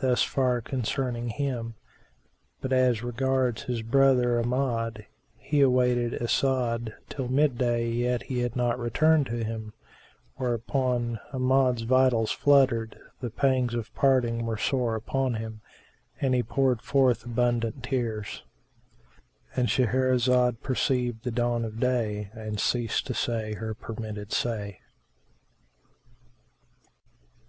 Thus 0.00 0.24
far 0.24 0.60
concerning 0.60 1.28
him; 1.28 1.76
but 2.60 2.72
as 2.72 3.04
regards 3.04 3.62
his 3.62 3.82
brother 3.82 4.36
Amjad, 4.42 5.06
he 5.38 5.60
awaited 5.60 6.12
As'ad 6.14 6.92
till 7.08 7.28
mid 7.28 7.56
day 7.56 7.88
yet 7.88 8.24
he 8.24 8.42
returned 8.44 9.26
not 9.26 9.30
to 9.30 9.44
him: 9.44 9.72
whereupon 10.34 11.20
Amjad's 11.32 11.82
vitals 11.82 12.32
fluttered, 12.32 12.98
the 13.20 13.30
pangs 13.30 13.74
of 13.74 13.94
parting 13.94 14.44
were 14.44 14.58
sore 14.58 14.96
upon 14.96 15.34
him 15.34 15.60
and 16.20 16.34
he 16.34 16.42
poured 16.42 16.82
forth 16.82 17.24
abundant 17.24 17.84
tears,—And 17.84 19.68
Shahrazad 19.68 20.62
perceived 20.62 21.22
the 21.22 21.30
dawn 21.30 21.64
of 21.64 21.78
day 21.78 22.28
and 22.32 22.58
ceased 22.58 23.06
to 23.06 23.14
say 23.14 23.52
her 23.54 23.72
permitted 23.72 24.32
say. 24.32 24.80